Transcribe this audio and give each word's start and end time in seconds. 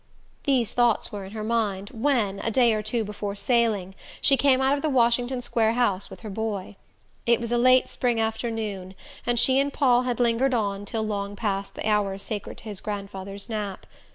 These 0.45 0.73
thoughts 0.73 1.11
were 1.11 1.25
in 1.25 1.33
her 1.33 1.43
mind 1.43 1.89
when, 1.91 2.39
a 2.39 2.49
day 2.49 2.73
or 2.73 2.81
two 2.81 3.03
before 3.03 3.35
sailing, 3.35 3.93
she 4.19 4.35
came 4.35 4.59
out 4.59 4.73
of 4.73 4.81
the 4.81 4.89
Washington 4.89 5.41
Square 5.43 5.73
house 5.73 6.09
with 6.09 6.21
her 6.21 6.29
boy. 6.31 6.75
It 7.27 7.39
was 7.39 7.51
a 7.51 7.57
late 7.59 7.87
spring 7.87 8.19
afternoon, 8.19 8.95
and 9.27 9.37
she 9.37 9.59
and 9.59 9.71
Paul 9.71 10.01
had 10.01 10.19
lingered 10.19 10.55
on 10.55 10.85
till 10.85 11.03
long 11.03 11.35
past 11.35 11.75
the 11.75 11.87
hour 11.87 12.17
sacred 12.17 12.57
to 12.57 12.63
his 12.63 12.81
grandfather's 12.81 13.47
nap. 13.47 13.85